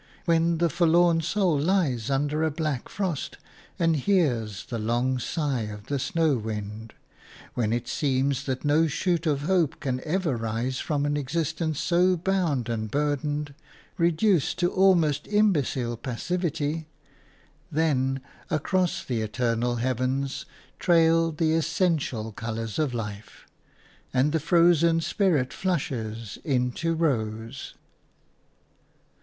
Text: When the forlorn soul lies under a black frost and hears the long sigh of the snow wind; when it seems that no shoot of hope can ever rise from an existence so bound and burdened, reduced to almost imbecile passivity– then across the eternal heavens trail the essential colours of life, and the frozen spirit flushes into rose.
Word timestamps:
When 0.25 0.57
the 0.57 0.67
forlorn 0.71 1.21
soul 1.21 1.59
lies 1.59 2.09
under 2.09 2.41
a 2.43 2.49
black 2.49 2.89
frost 2.89 3.37
and 3.77 3.95
hears 3.95 4.65
the 4.65 4.79
long 4.79 5.19
sigh 5.19 5.67
of 5.69 5.85
the 5.85 5.99
snow 5.99 6.37
wind; 6.37 6.93
when 7.53 7.71
it 7.71 7.87
seems 7.87 8.45
that 8.45 8.65
no 8.65 8.87
shoot 8.87 9.27
of 9.27 9.41
hope 9.41 9.79
can 9.79 10.01
ever 10.03 10.35
rise 10.35 10.79
from 10.79 11.05
an 11.05 11.15
existence 11.17 11.79
so 11.79 12.17
bound 12.17 12.67
and 12.67 12.89
burdened, 12.89 13.53
reduced 13.95 14.57
to 14.57 14.73
almost 14.73 15.27
imbecile 15.27 15.95
passivity– 15.97 16.87
then 17.71 18.21
across 18.49 19.03
the 19.03 19.21
eternal 19.21 19.75
heavens 19.75 20.47
trail 20.79 21.31
the 21.31 21.53
essential 21.53 22.31
colours 22.31 22.79
of 22.79 22.95
life, 22.95 23.45
and 24.11 24.31
the 24.31 24.39
frozen 24.39 24.99
spirit 24.99 25.53
flushes 25.53 26.39
into 26.43 26.95
rose. 26.95 27.75